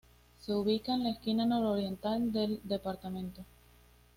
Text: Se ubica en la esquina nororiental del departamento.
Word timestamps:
Se 0.39 0.51
ubica 0.51 0.95
en 0.95 1.03
la 1.03 1.11
esquina 1.11 1.45
nororiental 1.45 2.31
del 2.33 2.59
departamento. 2.63 3.45